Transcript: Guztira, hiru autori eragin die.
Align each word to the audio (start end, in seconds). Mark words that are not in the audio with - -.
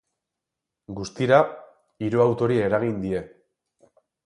Guztira, 0.99 1.37
hiru 2.07 2.25
autori 2.25 2.59
eragin 2.71 2.99
die. 3.07 3.23